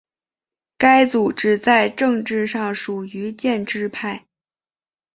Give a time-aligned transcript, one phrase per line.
[0.79, 4.25] 该组织在政治上属于建制派。